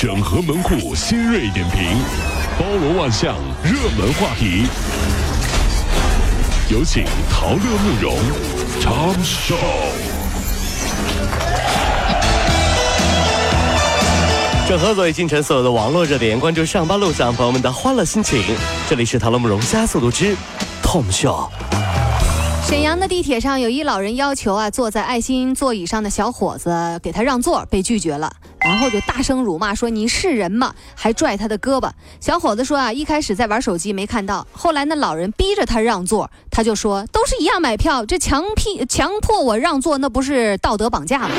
[0.00, 1.82] 整合门户新锐点评，
[2.56, 4.64] 包罗万象，热门话题。
[6.70, 8.16] 有请陶乐慕容
[8.80, 9.56] 长寿。
[14.68, 18.40] 整合最近城所有的网络热点，关注上班路上朋友们的欢乐心情。
[18.88, 20.36] 这里是陶乐慕容加速度之
[20.80, 21.48] Tom Show。
[22.64, 31.90] 沈阳的地铁上有一老人要求啊，坐在爱心座椅上的小伙子给他让座，被拒绝了，然后就大声辱骂说：“你是人吗？”还拽他的胳膊。
[32.20, 41.30] 小伙子说啊，一开始在玩手机没看到，后来那老人逼着他让座，他就说：“都是一样买票，这强逼 强迫我让座，那不是道德绑架吗？”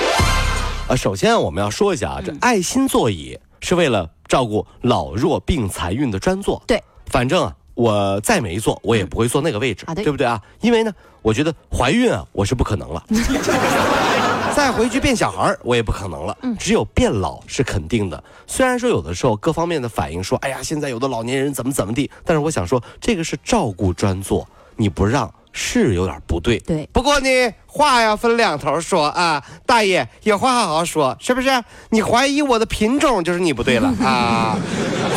[0.90, 6.62] 啊，首先我们要说一下啊，这爱心座椅是为了照顾老弱病残孕的专座。
[6.66, 10.42] 对，反正啊，我再没坐，我也不会坐那个位置，对不对啊？
[10.62, 10.92] 因为呢，
[11.22, 13.04] 我觉得怀孕啊，我是不可能了。
[14.56, 16.38] 再回去变小孩我也不可能了。
[16.58, 18.24] 只有变老是肯定的。
[18.48, 25.32] 虽然说有的时候各方面的反应说，哎呀，现在有的老年人怎么怎么地，但是我想说，这个是照顾专座，你不让。
[25.52, 26.88] 是有点不对，对。
[26.94, 27.28] 不过呢，
[27.66, 31.50] 话要分两头说啊，大爷有话好好说，是不是？
[31.90, 34.56] 你怀疑我的品种就是你不对了 啊？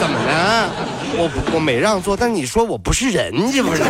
[0.01, 0.70] 怎么了？
[1.19, 3.83] 我我没让座，但你说我不是人，这不是？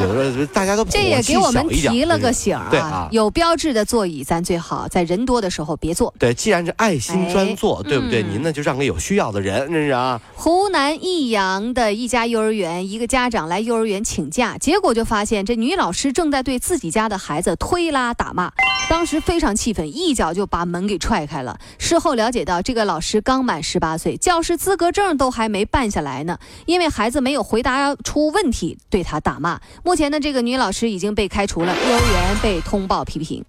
[0.00, 2.68] 有的时候大家都这也给我们提了个醒啊！
[2.70, 6.12] 对啊，有标志的座椅咱最好在人多的时候别坐。
[6.18, 8.22] 对，既然是爱心专座，对不对？
[8.22, 10.20] 您呢就让给有需要的人，真是啊。
[10.34, 18.52] 湖南益阳的一家幼儿园，一个家长来幼儿园请假，结果就发现这女老师正在对自己家的孩子推拉打骂，
[18.88, 21.58] 当时非常气愤，一脚就把门给踹开了。
[21.78, 29.60] 事后了解到，这个老师刚满十八岁，教师资格证都还没办下来呢，因为孩子没有回答出问题，对他打骂。
[29.86, 33.44] 目前呢，这个女老师已经被开除了，幼儿园被通报批评。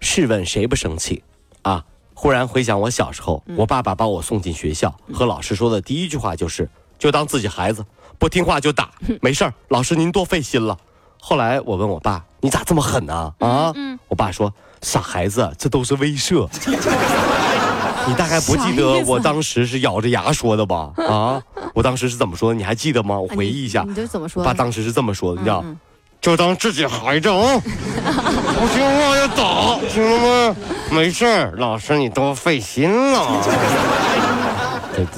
[0.00, 1.22] 试问谁不生气
[1.62, 1.82] 啊？
[2.12, 6.68] 忽然回想我小时候，我爸爸把我送进学校，和老师说的第一句话就是
[7.00, 7.82] ：“就当自己孩子，
[8.18, 8.90] 不听话就打，
[9.22, 10.76] 没事儿。”老师您多费心了。
[11.18, 13.72] 后来我问我爸：“你咋这么狠呢？”啊？
[14.08, 16.46] 我爸说：“傻孩子，这都是威慑。
[18.06, 20.92] ”你大概不记得我当时是咬着牙说的吧？
[20.96, 21.42] 啊，
[21.78, 22.56] 我当时是怎么说的？
[22.56, 23.16] 你还记得吗？
[23.16, 23.84] 我回忆一下。
[23.86, 24.42] 你就怎么说？
[24.42, 25.64] 爸当时是这么说的，你知道，
[26.20, 30.56] 就当自己孩子啊，不听话就打，听了吗？
[30.90, 33.20] 没事儿，老师你多费心了。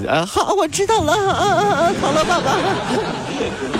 [0.06, 1.14] 啊，好，我知道了。
[1.98, 2.58] 好了，爸爸。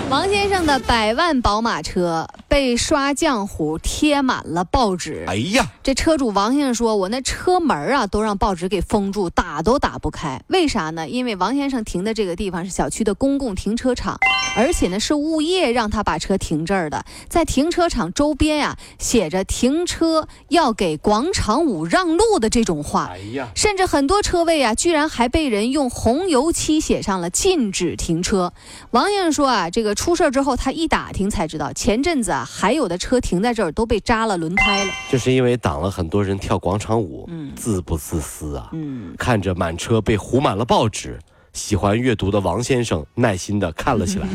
[0.09, 5.25] 王先生的百万宝马车被刷浆糊贴满了报纸。
[5.28, 10.43] 哎呀，这车主王先生说：“我那车门啊都让报纸给封住，打都打不开。
[10.49, 11.09] 为啥呢？
[11.09, 14.19] 因为王先生停的这个地方是小区的公共停车场，
[14.56, 17.05] 而且呢是物业让他把车停这儿的。
[17.28, 23.10] 在停车场周边呀写着停车要给广场舞让路的这种话。
[23.12, 28.53] 哎呀，甚至很多车位啊居然还被人用红油漆写上了禁止停车。
[28.91, 29.94] 王先生说啊，这个。
[30.00, 34.91] 出事之后，他一打听才知道，前阵子啊，还有的车停在这儿都被扎了轮胎了。
[35.11, 38.69] 就是因为挡了很多人跳广场舞，嗯，自不自私啊？
[38.73, 41.19] 嗯，看着满车被糊满了报纸，
[41.53, 44.27] 喜欢阅读的王先生耐心的看了起来。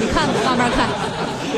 [0.00, 0.88] 你 看，慢慢看。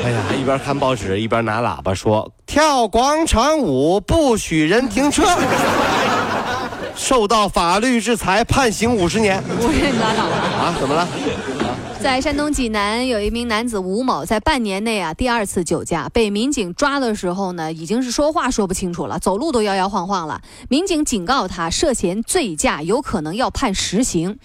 [0.05, 5.25] 哎呀，一边看报纸一边拿喇叭说：“跳广场舞不许人停车，
[6.95, 10.75] 受到法律制裁，判刑五十年。”我也拉倒了啊？
[10.79, 11.09] 怎么了？
[12.03, 20.41] 在山东济南，有一名男子吴某，在半年内啊第二次酒驾，被民警抓的时候呢，已经是说话说不清楚了，走路都摇摇晃晃了。
[20.69, 24.39] 民警警告他，涉嫌醉驾，有可能要判实刑。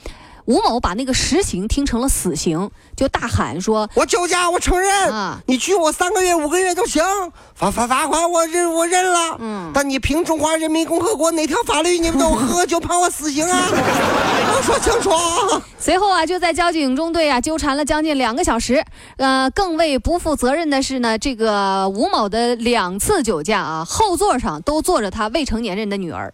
[0.46, 5.40] 吴某把那个实刑听成了死刑，就大喊说：“我酒驾，我承认啊！
[5.46, 7.02] 你拘我三个月、五个月都行，
[7.56, 9.38] 罚罚罚款我认我认了。
[9.40, 13.70] 嗯，但你凭中华人民共和国哪条法律你们都 喝酒判我死刑啊？
[14.64, 15.10] 我说清楚。”
[15.78, 18.84] 随后啊，就在交警中队啊纠缠了将近两个小时。
[19.18, 26.34] 呃，更为不负责任的是呢，这个吴某的两次酒驾啊，后座上都坐着他未成年人的女儿。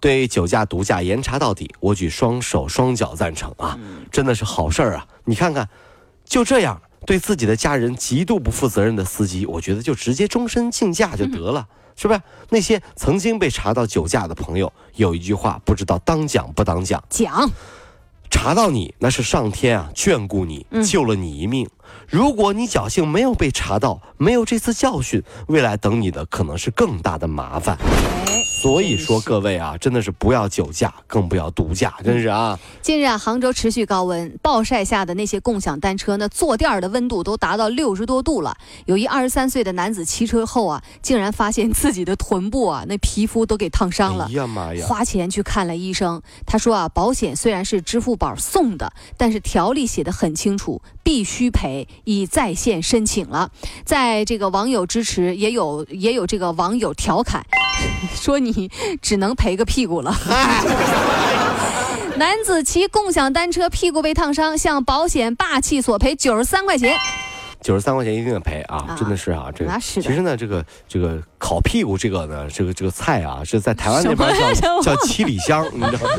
[0.00, 3.76] 对酒驾、毒驾严查到底，我举双手双脚赞成啊！
[4.12, 5.06] 真的是好事儿啊！
[5.24, 5.68] 你看看，
[6.24, 11.66] 就这样对自己的家人极度不负责任的司机，我觉得就直接终身禁驾就得了，
[11.98, 12.22] 是不是？
[12.50, 17.02] 那些曾经被查到酒驾的朋友，有一句话不知道当讲不当讲？
[17.10, 17.50] 讲。
[18.30, 21.68] 查到你那是上天啊眷顾你，救了你一命。
[22.08, 27.76] 如果你侥幸没有被查到，没有这次教训，未来等你的可能是更大的麻烦。
[28.60, 32.58] 所以说，各位啊，真的是不要酒驾，更不要毒驾，真是啊。
[32.82, 38.56] 近日啊，杭州持续高温，暴晒下的那些共享单车，那坐垫的温度都达到六十多度了。
[38.86, 44.24] 有一二十三岁的男子骑车后啊，竟然发现自己的臀部啊，那皮肤都给烫伤了。
[44.24, 44.84] 哎呀妈呀！
[44.84, 53.50] 花钱去看了医生，他说啊，保险虽然是支付宝送的，但是条例写的很清楚，必须赔，已在线申请了。
[53.82, 57.42] 在这个网友支持，也有也有这个网友调侃。
[58.14, 58.70] 说你
[59.00, 60.14] 只能赔个屁股了。
[62.16, 66.94] 男子骑共享单车，屁股被烫伤，向保险霸气索赔九十三块钱。
[67.68, 68.96] 九十三块钱一定得赔啊！
[68.98, 76.14] 真的是啊，这个其实呢，这个这个烤屁股这个呢，这个这个菜啊，是在台湾那边叫叫七里香，你知道吗？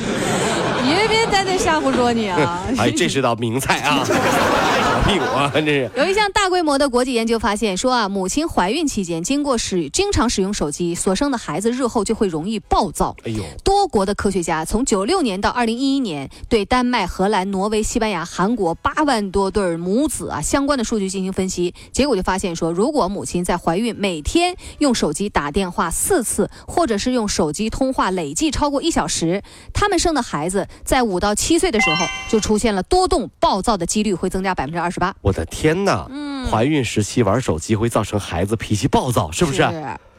[0.82, 2.62] 你别在那瞎胡说你啊！
[2.78, 4.02] 哎，这是道名菜啊。
[5.04, 13.14] 屁股啊， 这是有一项大规模的国际研究发现，说啊，母亲怀孕期间经过使经常使用手机所生的孩子，日后就会容易暴躁。
[13.24, 29.42] 哎呦，多国的科学家从九六年到二零一一年，对丹麦、荷兰、挪威、西班牙、韩国八万多对母子啊相关的数据进行分析，结果就发现说，如果母亲在怀孕每天用手机打电话四次，或者是用手机通话累计超过一小时，
[29.74, 34.93] 他们生的孩子在五到七岁的时候就出现了多动暴躁的几率会增加百分之二十。
[35.20, 36.06] 我的天哪！
[36.50, 39.66] 怀孕时期玩手机会造成孩子脾气暴躁，是不是？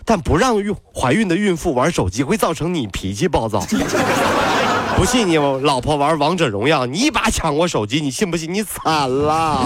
[0.04, 3.60] 但不让孕怀孕的孕妇玩手机会造成你脾气暴躁。
[4.98, 9.66] 不信你老婆玩王者荣耀，你一把抢过手机，你信不信你惨了？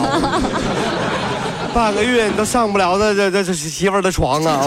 [1.73, 4.59] 半个月你都上不了这这这这媳妇的床啊！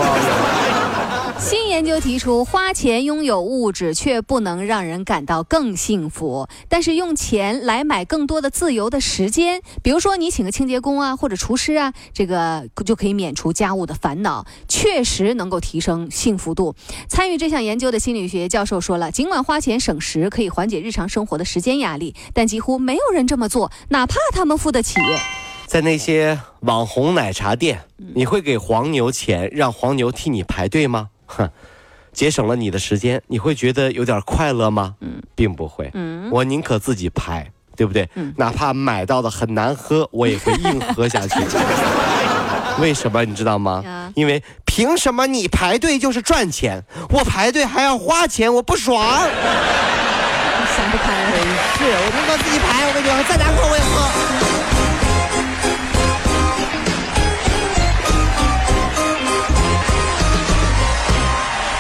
[1.73, 16.75] 研究提出，花钱拥有物质却不能让人感到更幸福，但是用钱来买更多的自由的时间，比如说你请个清洁工啊，或者厨师啊，这个就可以免除家务的烦恼，确实能够提升幸福度。
[17.09, 25.01] 参与这项研究的心理学教授说了，尽管花钱省时可以缓解日常生活的时间压力，但几乎没有人这么做，哪怕他们付得起。
[25.67, 27.85] 在那些网红奶茶店，
[28.15, 31.09] 你会给黄牛钱，让黄牛替你排队吗？
[31.37, 31.51] 哼，
[32.13, 34.95] 节省了你的时间，你会觉得有点快乐吗？
[35.01, 35.91] 嗯，并不会。
[35.95, 38.09] 嗯，我宁可自己排，对不对？
[38.15, 41.41] 嗯，哪怕买到的很难喝，我也会硬喝下去。
[42.81, 44.11] 为什么你知道吗？
[44.15, 49.05] 因为凭什么你排队就是赚钱，我排队还要花钱，我不爽。
[50.75, 51.13] 想不开，
[51.77, 54.42] 是我宁可自己排，我跟你说，再难喝我也喝。